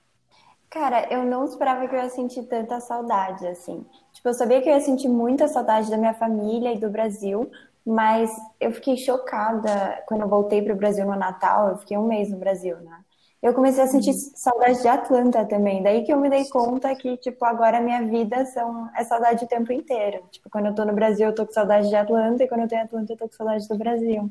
Cara, 0.70 1.10
eu 1.10 1.24
não 1.24 1.44
esperava 1.46 1.88
que 1.88 1.94
eu 1.94 1.98
ia 1.98 2.10
sentir 2.10 2.42
tanta 2.44 2.78
saudade, 2.80 3.46
assim. 3.46 3.86
Tipo, 4.12 4.28
eu 4.28 4.34
sabia 4.34 4.60
que 4.60 4.68
eu 4.68 4.74
ia 4.74 4.80
sentir 4.80 5.08
muita 5.08 5.48
saudade 5.48 5.90
da 5.90 5.96
minha 5.96 6.12
família 6.12 6.74
e 6.74 6.78
do 6.78 6.90
Brasil, 6.90 7.50
mas 7.84 8.30
eu 8.60 8.72
fiquei 8.72 8.96
chocada 8.98 10.02
quando 10.06 10.20
eu 10.22 10.28
voltei 10.28 10.60
para 10.60 10.74
o 10.74 10.76
Brasil 10.76 11.06
no 11.06 11.16
Natal. 11.16 11.68
Eu 11.70 11.78
fiquei 11.78 11.96
um 11.96 12.06
mês 12.06 12.30
no 12.30 12.36
Brasil, 12.36 12.76
né? 12.80 13.02
Eu 13.40 13.54
comecei 13.54 13.84
a 13.84 13.86
sentir 13.86 14.10
uhum. 14.10 14.32
saudade 14.34 14.82
de 14.82 14.88
Atlanta 14.88 15.44
também. 15.44 15.82
Daí 15.82 16.04
que 16.04 16.12
eu 16.12 16.18
me 16.18 16.28
dei 16.28 16.48
conta 16.48 16.94
que, 16.96 17.16
tipo, 17.18 17.44
agora 17.44 17.78
a 17.78 17.80
minha 17.80 18.04
vida 18.04 18.44
são, 18.46 18.90
é 18.96 19.04
saudade 19.04 19.44
o 19.44 19.48
tempo 19.48 19.72
inteiro. 19.72 20.24
Tipo, 20.30 20.50
quando 20.50 20.66
eu 20.66 20.74
tô 20.74 20.84
no 20.84 20.92
Brasil, 20.92 21.26
eu 21.26 21.34
tô 21.34 21.46
com 21.46 21.52
saudade 21.52 21.88
de 21.88 21.94
Atlanta, 21.94 22.42
e 22.42 22.48
quando 22.48 22.62
eu 22.62 22.68
tô 22.68 22.74
em 22.74 22.80
Atlanta, 22.80 23.12
eu 23.12 23.16
tô 23.16 23.28
com 23.28 23.36
saudade 23.36 23.68
do 23.68 23.78
Brasil. 23.78 24.28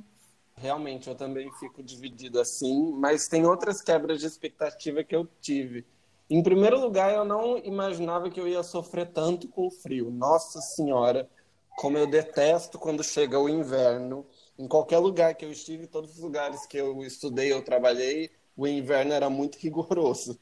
Realmente, 0.58 1.08
eu 1.08 1.16
também 1.16 1.50
fico 1.54 1.82
dividido 1.82 2.40
assim, 2.40 2.92
mas 2.94 3.28
tem 3.28 3.46
outras 3.46 3.82
quebras 3.82 4.20
de 4.20 4.26
expectativa 4.26 5.04
que 5.04 5.16
eu 5.16 5.28
tive. 5.40 5.86
Em 6.30 6.44
primeiro 6.44 6.78
lugar, 6.78 7.14
eu 7.14 7.24
não 7.24 7.58
imaginava 7.60 8.30
que 8.30 8.40
eu 8.40 8.48
ia 8.48 8.62
sofrer 8.64 9.08
tanto 9.08 9.48
com 9.48 9.68
o 9.68 9.72
frio. 9.72 10.12
Nossa 10.12 10.60
Senhora, 10.60 11.30
como 11.78 11.98
eu 11.98 12.08
detesto 12.08 12.78
quando 12.78 13.04
chega 13.04 13.40
o 13.40 13.48
inverno. 13.48 14.26
Em 14.60 14.68
qualquer 14.68 14.98
lugar 14.98 15.36
que 15.36 15.46
eu 15.46 15.52
estive, 15.52 15.88
todos 15.88 16.18
os 16.18 16.20
lugares 16.20 16.66
que 16.66 16.76
eu 16.76 17.02
estudei, 17.04 17.54
eu 17.54 17.64
trabalhei, 17.64 18.32
o 18.58 18.68
inverno 18.68 19.14
era 19.14 19.30
muito 19.30 19.58
rigoroso. 19.62 20.40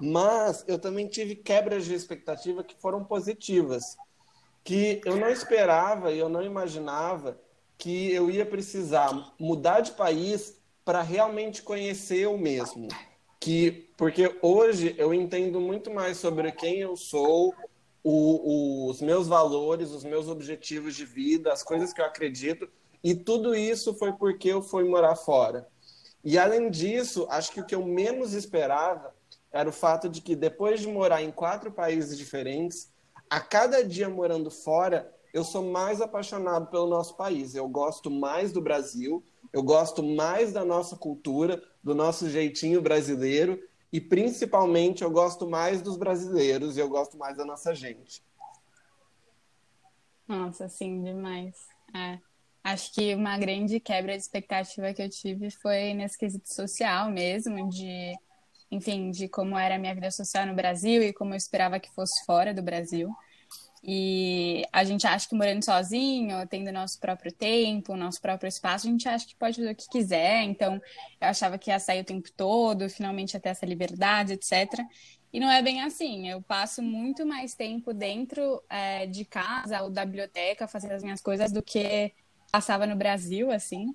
Mas 0.00 0.64
eu 0.66 0.78
também 0.78 1.06
tive 1.06 1.36
quebras 1.36 1.84
de 1.84 1.94
expectativa 1.94 2.64
que 2.64 2.74
foram 2.74 3.04
positivas, 3.04 3.96
que 4.64 5.00
eu 5.04 5.16
não 5.16 5.28
esperava 5.28 6.10
e 6.10 6.18
eu 6.18 6.28
não 6.28 6.42
imaginava 6.42 7.40
que 7.78 8.12
eu 8.12 8.30
ia 8.30 8.44
precisar 8.44 9.34
mudar 9.38 9.80
de 9.80 9.92
país 9.92 10.60
para 10.84 11.00
realmente 11.00 11.62
conhecer 11.62 12.26
o 12.26 12.36
mesmo 12.36 12.88
que 13.44 13.90
porque 13.98 14.38
hoje 14.40 14.94
eu 14.96 15.12
entendo 15.12 15.60
muito 15.60 15.90
mais 15.90 16.16
sobre 16.16 16.50
quem 16.50 16.80
eu 16.80 16.96
sou, 16.96 17.54
o, 18.02 18.88
os 18.88 19.02
meus 19.02 19.28
valores, 19.28 19.90
os 19.90 20.02
meus 20.02 20.28
objetivos 20.28 20.96
de 20.96 21.04
vida, 21.04 21.52
as 21.52 21.62
coisas 21.62 21.92
que 21.92 22.00
eu 22.00 22.06
acredito, 22.06 22.66
e 23.02 23.14
tudo 23.14 23.54
isso 23.54 23.92
foi 23.92 24.14
porque 24.14 24.48
eu 24.48 24.62
fui 24.62 24.84
morar 24.84 25.14
fora. 25.14 25.68
E 26.24 26.38
além 26.38 26.70
disso, 26.70 27.26
acho 27.28 27.52
que 27.52 27.60
o 27.60 27.66
que 27.66 27.74
eu 27.74 27.84
menos 27.84 28.32
esperava 28.32 29.14
era 29.52 29.68
o 29.68 29.72
fato 29.72 30.08
de 30.08 30.22
que 30.22 30.34
depois 30.34 30.80
de 30.80 30.88
morar 30.88 31.22
em 31.22 31.30
quatro 31.30 31.70
países 31.70 32.16
diferentes, 32.16 32.90
a 33.28 33.40
cada 33.40 33.84
dia 33.84 34.08
morando 34.08 34.50
fora, 34.50 35.14
eu 35.34 35.44
sou 35.44 35.70
mais 35.70 36.00
apaixonado 36.00 36.68
pelo 36.68 36.86
nosso 36.86 37.16
país. 37.16 37.54
Eu 37.54 37.68
gosto 37.68 38.10
mais 38.10 38.52
do 38.52 38.60
Brasil, 38.60 39.22
eu 39.52 39.62
gosto 39.62 40.02
mais 40.02 40.52
da 40.52 40.64
nossa 40.64 40.96
cultura, 40.96 41.62
do 41.82 41.94
nosso 41.94 42.28
jeitinho 42.30 42.80
brasileiro 42.80 43.62
e 43.92 44.00
principalmente 44.00 45.04
eu 45.04 45.10
gosto 45.10 45.48
mais 45.48 45.82
dos 45.82 45.96
brasileiros 45.96 46.76
e 46.76 46.80
eu 46.80 46.88
gosto 46.88 47.16
mais 47.18 47.36
da 47.36 47.44
nossa 47.44 47.74
gente. 47.74 48.24
Nossa, 50.26 50.68
sim, 50.68 51.02
demais. 51.02 51.68
É. 51.94 52.18
Acho 52.64 52.94
que 52.94 53.14
uma 53.14 53.36
grande 53.36 53.78
quebra 53.78 54.16
de 54.16 54.22
expectativa 54.22 54.94
que 54.94 55.02
eu 55.02 55.10
tive 55.10 55.50
foi 55.50 55.92
nesse 55.92 56.18
quesito 56.18 56.50
social 56.50 57.10
mesmo, 57.10 57.68
de, 57.68 58.14
enfim, 58.70 59.10
de 59.10 59.28
como 59.28 59.58
era 59.58 59.74
a 59.74 59.78
minha 59.78 59.94
vida 59.94 60.10
social 60.10 60.46
no 60.46 60.54
Brasil 60.54 61.02
e 61.02 61.12
como 61.12 61.34
eu 61.34 61.36
esperava 61.36 61.78
que 61.78 61.92
fosse 61.92 62.24
fora 62.24 62.54
do 62.54 62.62
Brasil. 62.62 63.14
E 63.86 64.64
a 64.72 64.82
gente 64.82 65.06
acha 65.06 65.28
que 65.28 65.34
morando 65.34 65.62
sozinho, 65.62 66.46
tendo 66.48 66.72
nosso 66.72 66.98
próprio 66.98 67.30
tempo, 67.30 67.94
nosso 67.96 68.18
próprio 68.18 68.48
espaço, 68.48 68.86
a 68.86 68.90
gente 68.90 69.06
acha 69.06 69.26
que 69.26 69.36
pode 69.36 69.56
fazer 69.56 69.70
o 69.70 69.76
que 69.76 69.86
quiser. 69.90 70.42
Então, 70.44 70.80
eu 71.20 71.28
achava 71.28 71.58
que 71.58 71.70
ia 71.70 71.78
sair 71.78 72.00
o 72.00 72.04
tempo 72.04 72.30
todo, 72.34 72.88
finalmente 72.88 73.36
até 73.36 73.50
essa 73.50 73.66
liberdade, 73.66 74.32
etc. 74.32 74.80
E 75.30 75.38
não 75.38 75.50
é 75.50 75.60
bem 75.60 75.82
assim. 75.82 76.30
Eu 76.30 76.40
passo 76.40 76.80
muito 76.80 77.26
mais 77.26 77.54
tempo 77.54 77.92
dentro 77.92 78.62
é, 78.70 79.04
de 79.04 79.26
casa 79.26 79.82
ou 79.82 79.90
da 79.90 80.06
biblioteca 80.06 80.66
fazendo 80.66 80.92
as 80.92 81.02
minhas 81.02 81.20
coisas 81.20 81.52
do 81.52 81.62
que 81.62 82.10
passava 82.54 82.86
no 82.86 82.94
Brasil, 82.94 83.50
assim. 83.50 83.92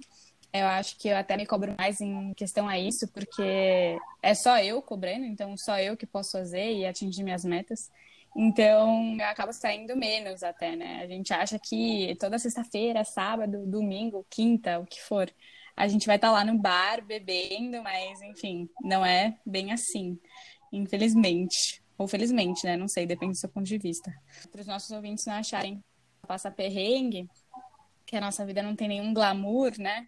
Eu 0.51 0.67
acho 0.67 0.97
que 0.97 1.07
eu 1.07 1.15
até 1.15 1.37
me 1.37 1.45
cobro 1.45 1.73
mais 1.77 2.01
em 2.01 2.33
questão 2.33 2.67
a 2.67 2.77
isso, 2.77 3.07
porque 3.07 3.97
é 4.21 4.33
só 4.35 4.59
eu 4.59 4.81
cobrando, 4.81 5.23
então 5.23 5.55
só 5.55 5.79
eu 5.79 5.95
que 5.95 6.05
posso 6.05 6.31
fazer 6.31 6.73
e 6.73 6.85
atingir 6.85 7.23
minhas 7.23 7.45
metas. 7.45 7.89
Então, 8.35 9.15
eu 9.17 9.25
acabo 9.27 9.53
saindo 9.53 9.95
menos 9.95 10.43
até, 10.43 10.75
né? 10.75 11.01
A 11.01 11.07
gente 11.07 11.33
acha 11.33 11.57
que 11.57 12.17
toda 12.19 12.37
sexta-feira, 12.37 13.05
sábado, 13.05 13.65
domingo, 13.65 14.25
quinta, 14.29 14.77
o 14.77 14.85
que 14.85 15.01
for, 15.01 15.33
a 15.73 15.87
gente 15.87 16.05
vai 16.05 16.17
estar 16.17 16.27
tá 16.27 16.33
lá 16.33 16.43
no 16.43 16.57
bar 16.57 17.01
bebendo, 17.01 17.81
mas 17.81 18.21
enfim, 18.23 18.67
não 18.81 19.05
é 19.05 19.37
bem 19.45 19.71
assim, 19.71 20.19
infelizmente. 20.73 21.81
Ou 21.97 22.09
felizmente, 22.09 22.65
né? 22.65 22.75
Não 22.75 22.89
sei, 22.89 23.05
depende 23.05 23.33
do 23.33 23.39
seu 23.39 23.49
ponto 23.49 23.65
de 23.65 23.77
vista. 23.77 24.13
Para 24.51 24.59
os 24.59 24.67
nossos 24.67 24.91
ouvintes 24.91 25.25
não 25.25 25.35
acharem 25.35 25.81
passa 26.29 26.51
perrengue, 26.51 27.27
que 28.09 28.15
a 28.15 28.21
nossa 28.21 28.43
vida 28.43 28.63
não 28.63 28.75
tem 28.75 28.87
nenhum 28.87 29.13
glamour, 29.13 29.71
né? 29.77 30.07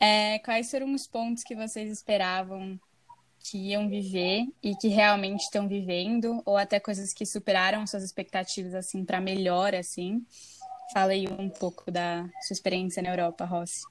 É, 0.00 0.40
quais 0.40 0.68
foram 0.68 0.92
os 0.92 1.06
pontos 1.06 1.44
que 1.44 1.54
vocês 1.54 1.88
esperavam 1.88 2.78
que 3.38 3.56
iam 3.58 3.88
viver 3.88 4.46
e 4.60 4.74
que 4.74 4.88
realmente 4.88 5.42
estão 5.42 5.68
vivendo, 5.68 6.42
ou 6.44 6.56
até 6.56 6.80
coisas 6.80 7.12
que 7.12 7.24
superaram 7.24 7.86
suas 7.86 8.02
expectativas, 8.02 8.74
assim, 8.74 9.04
para 9.04 9.20
melhor, 9.20 9.72
assim. 9.72 10.26
Fala 10.92 11.12
aí 11.12 11.28
um 11.28 11.48
pouco 11.48 11.92
da 11.92 12.28
sua 12.42 12.54
experiência 12.54 13.00
na 13.00 13.10
Europa, 13.10 13.44
Rossi. 13.44 13.82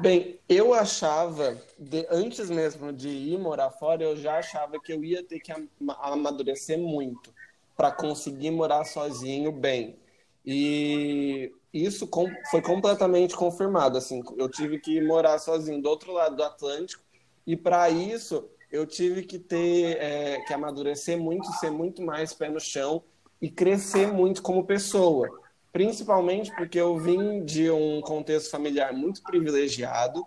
Bem, 0.00 0.38
eu 0.48 0.72
achava, 0.72 1.60
de, 1.78 2.06
antes 2.10 2.48
mesmo 2.48 2.90
de 2.90 3.08
ir 3.08 3.38
morar 3.38 3.70
fora, 3.70 4.02
eu 4.02 4.16
já 4.16 4.38
achava 4.38 4.80
que 4.80 4.94
eu 4.94 5.04
ia 5.04 5.22
ter 5.22 5.40
que 5.40 5.52
amadurecer 6.00 6.78
muito 6.78 7.32
para 7.76 7.92
conseguir 7.92 8.50
morar 8.50 8.84
sozinho 8.84 9.52
bem. 9.52 9.96
E 10.44 11.52
isso 11.72 12.06
com, 12.06 12.30
foi 12.50 12.60
completamente 12.60 13.34
confirmado. 13.34 13.96
Assim, 13.96 14.22
eu 14.36 14.48
tive 14.48 14.78
que 14.78 15.00
morar 15.00 15.38
sozinho 15.38 15.80
do 15.80 15.88
outro 15.88 16.12
lado 16.12 16.36
do 16.36 16.42
Atlântico 16.42 17.02
e 17.46 17.56
para 17.56 17.88
isso 17.88 18.48
eu 18.70 18.86
tive 18.86 19.22
que 19.22 19.38
ter 19.38 19.96
é, 19.98 20.40
que 20.40 20.52
amadurecer 20.52 21.18
muito, 21.18 21.46
ser 21.52 21.70
muito 21.70 22.02
mais 22.02 22.32
pé 22.32 22.48
no 22.48 22.60
chão 22.60 23.02
e 23.40 23.50
crescer 23.50 24.06
muito 24.06 24.42
como 24.42 24.64
pessoa. 24.64 25.28
Principalmente 25.72 26.54
porque 26.54 26.78
eu 26.78 26.98
vim 26.98 27.44
de 27.44 27.70
um 27.70 28.00
contexto 28.00 28.50
familiar 28.50 28.92
muito 28.92 29.22
privilegiado 29.22 30.24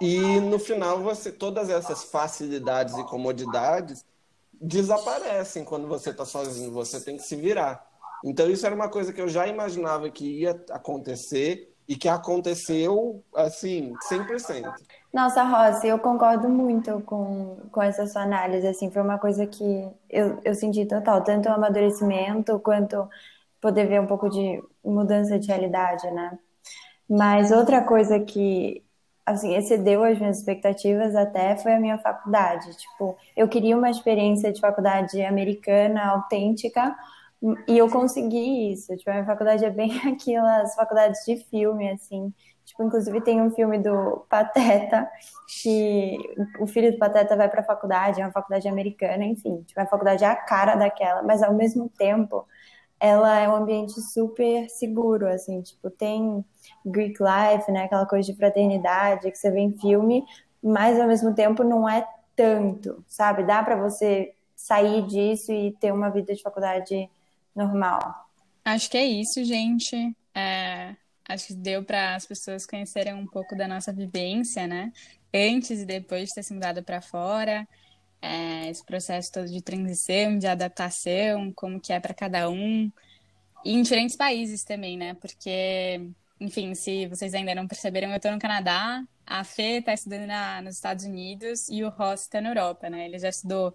e 0.00 0.18
no 0.40 0.58
final 0.58 1.00
você 1.00 1.30
todas 1.30 1.68
essas 1.68 2.04
facilidades 2.04 2.96
e 2.96 3.04
comodidades 3.04 4.04
desaparecem 4.52 5.64
quando 5.64 5.86
você 5.86 6.10
está 6.10 6.24
sozinho, 6.24 6.72
você 6.72 7.00
tem 7.00 7.16
que 7.16 7.22
se 7.22 7.36
virar. 7.36 7.89
Então 8.24 8.48
isso 8.50 8.66
era 8.66 8.74
uma 8.74 8.88
coisa 8.88 9.12
que 9.12 9.20
eu 9.20 9.28
já 9.28 9.46
imaginava 9.46 10.10
que 10.10 10.40
ia 10.40 10.50
acontecer 10.70 11.72
e 11.88 11.96
que 11.96 12.08
aconteceu 12.08 13.22
assim 13.34 13.92
100%. 14.08 14.72
Nossa, 15.12 15.42
Rossi, 15.42 15.88
eu 15.88 15.98
concordo 15.98 16.48
muito 16.48 17.00
com, 17.00 17.56
com 17.72 17.82
essa 17.82 18.06
sua 18.06 18.22
análise, 18.22 18.64
assim, 18.66 18.92
foi 18.92 19.02
uma 19.02 19.18
coisa 19.18 19.44
que 19.44 19.88
eu, 20.08 20.38
eu 20.44 20.54
senti 20.54 20.86
total, 20.86 21.24
tanto 21.24 21.48
o 21.48 21.52
amadurecimento 21.52 22.60
quanto 22.60 23.08
poder 23.60 23.88
ver 23.88 24.00
um 24.00 24.06
pouco 24.06 24.28
de 24.30 24.62
mudança 24.84 25.36
de 25.36 25.48
realidade, 25.48 26.08
né? 26.12 26.38
Mas 27.08 27.50
outra 27.50 27.82
coisa 27.82 28.20
que, 28.20 28.84
assim, 29.26 29.56
excedeu 29.56 30.04
as 30.04 30.16
minhas 30.16 30.38
expectativas 30.38 31.16
até 31.16 31.56
foi 31.56 31.72
a 31.74 31.80
minha 31.80 31.98
faculdade, 31.98 32.72
tipo, 32.76 33.16
eu 33.36 33.48
queria 33.48 33.76
uma 33.76 33.90
experiência 33.90 34.52
de 34.52 34.60
faculdade 34.60 35.20
americana, 35.22 36.06
autêntica, 36.12 36.96
e 37.66 37.78
eu 37.78 37.88
consegui 37.90 38.72
isso, 38.72 38.94
tipo, 38.96 39.10
a 39.10 39.14
minha 39.14 39.26
faculdade 39.26 39.64
é 39.64 39.70
bem 39.70 39.90
aquelas 40.06 40.74
faculdades 40.74 41.24
de 41.24 41.36
filme, 41.36 41.90
assim, 41.90 42.32
Tipo, 42.70 42.84
inclusive 42.84 43.20
tem 43.20 43.42
um 43.42 43.50
filme 43.50 43.78
do 43.78 44.24
Pateta, 44.28 45.10
que 45.60 46.16
o 46.60 46.68
filho 46.68 46.92
do 46.92 46.98
Pateta 46.98 47.36
vai 47.36 47.48
para 47.48 47.62
a 47.62 47.64
faculdade, 47.64 48.20
é 48.20 48.24
uma 48.24 48.30
faculdade 48.30 48.68
americana, 48.68 49.24
enfim, 49.24 49.62
tipo, 49.62 49.80
a 49.80 49.86
faculdade 49.86 50.22
é 50.22 50.28
a 50.28 50.36
cara 50.36 50.76
daquela, 50.76 51.20
mas 51.22 51.42
ao 51.42 51.52
mesmo 51.52 51.88
tempo 51.88 52.46
ela 53.00 53.40
é 53.40 53.48
um 53.48 53.56
ambiente 53.56 54.00
super 54.00 54.68
seguro, 54.68 55.26
assim, 55.26 55.60
tipo, 55.62 55.90
tem 55.90 56.44
Greek 56.86 57.18
life, 57.20 57.72
né, 57.72 57.84
aquela 57.84 58.06
coisa 58.06 58.30
de 58.30 58.38
fraternidade 58.38 59.30
que 59.30 59.36
você 59.36 59.50
vê 59.50 59.60
em 59.60 59.76
filme, 59.76 60.24
mas 60.62 61.00
ao 61.00 61.08
mesmo 61.08 61.34
tempo 61.34 61.64
não 61.64 61.88
é 61.88 62.06
tanto, 62.36 63.04
sabe? 63.08 63.42
Dá 63.44 63.62
para 63.64 63.76
você 63.76 64.32
sair 64.54 65.06
disso 65.06 65.50
e 65.52 65.72
ter 65.80 65.92
uma 65.92 66.08
vida 66.10 66.34
de 66.34 66.42
faculdade 66.42 67.10
normal. 67.54 68.26
Acho 68.64 68.90
que 68.90 68.96
é 68.96 69.04
isso, 69.04 69.44
gente. 69.44 69.96
É, 70.34 70.94
acho 71.28 71.48
que 71.48 71.54
deu 71.54 71.84
para 71.84 72.14
as 72.14 72.26
pessoas 72.26 72.66
conhecerem 72.66 73.14
um 73.14 73.26
pouco 73.26 73.56
da 73.56 73.66
nossa 73.66 73.92
vivência, 73.92 74.66
né? 74.66 74.92
Antes 75.32 75.80
e 75.82 75.86
depois 75.86 76.28
de 76.28 76.34
ter 76.34 76.42
se 76.42 76.52
mudado 76.52 76.82
para 76.82 77.00
fora 77.00 77.66
é, 78.22 78.68
esse 78.68 78.84
processo 78.84 79.32
todo 79.32 79.46
de 79.48 79.62
transição, 79.62 80.38
de 80.38 80.46
adaptação, 80.46 81.52
como 81.54 81.80
que 81.80 81.92
é 81.92 82.00
para 82.00 82.14
cada 82.14 82.48
um, 82.50 82.90
e 83.64 83.72
em 83.74 83.82
diferentes 83.82 84.16
países 84.16 84.64
também, 84.64 84.96
né? 84.96 85.14
Porque, 85.14 86.08
enfim, 86.38 86.74
se 86.74 87.06
vocês 87.06 87.34
ainda 87.34 87.54
não 87.54 87.66
perceberam, 87.66 88.10
eu 88.10 88.16
estou 88.16 88.32
no 88.32 88.38
Canadá, 88.38 89.02
a 89.26 89.44
Fê 89.44 89.78
está 89.78 89.94
estudando 89.94 90.26
na, 90.26 90.62
nos 90.62 90.76
Estados 90.76 91.04
Unidos 91.04 91.68
e 91.68 91.84
o 91.84 91.88
Ross 91.90 92.22
está 92.22 92.40
na 92.40 92.50
Europa, 92.50 92.90
né? 92.90 93.06
Ele 93.06 93.18
já 93.18 93.28
estudou 93.28 93.74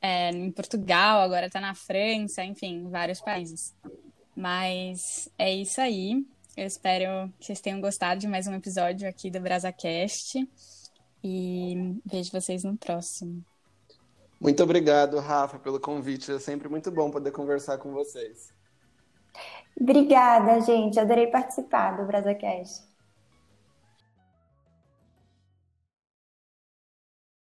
é, 0.00 0.30
em 0.30 0.50
Portugal, 0.50 1.20
agora 1.20 1.46
está 1.46 1.60
na 1.60 1.74
França, 1.74 2.44
enfim, 2.44 2.88
vários 2.88 3.20
países. 3.20 3.74
Mas 4.36 5.28
é 5.38 5.52
isso 5.52 5.80
aí. 5.80 6.24
Eu 6.56 6.66
espero 6.66 7.32
que 7.38 7.46
vocês 7.46 7.60
tenham 7.60 7.80
gostado 7.80 8.20
de 8.20 8.26
mais 8.26 8.46
um 8.46 8.54
episódio 8.54 9.08
aqui 9.08 9.30
do 9.30 9.40
BrasaCast. 9.40 10.48
E 11.22 11.98
vejo 12.04 12.30
vocês 12.30 12.62
no 12.62 12.76
próximo. 12.76 13.44
Muito 14.40 14.62
obrigado, 14.62 15.18
Rafa, 15.18 15.58
pelo 15.58 15.80
convite. 15.80 16.32
É 16.32 16.38
sempre 16.38 16.68
muito 16.68 16.90
bom 16.90 17.10
poder 17.10 17.30
conversar 17.32 17.78
com 17.78 17.92
vocês. 17.92 18.54
Obrigada, 19.78 20.60
gente. 20.60 21.00
Adorei 21.00 21.26
participar 21.26 21.96
do 21.96 22.06
BrasaCast. 22.06 22.85